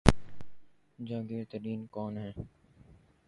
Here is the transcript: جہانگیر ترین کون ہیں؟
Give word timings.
جہانگیر 0.99 1.43
ترین 1.51 1.85
کون 1.93 2.13
ہیں؟ 2.17 2.31